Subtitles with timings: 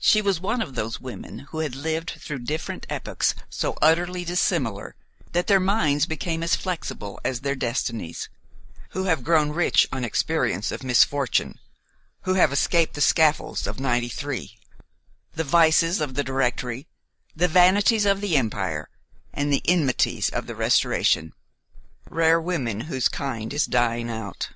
[0.00, 4.96] She was one of those women who had lived through different epochs so utterly dissimilar
[5.30, 8.28] that their minds become as flexible as their destinies;
[8.90, 11.60] who have grown rich on experience of misfortune;
[12.22, 14.58] who have escaped the scaffolds of '93,
[15.34, 16.88] the vices of the Directory,
[17.36, 18.88] the vanities of the Empire
[19.32, 21.32] and the enmities of the Restoration;
[22.10, 24.48] rare women, whose kind is dying out.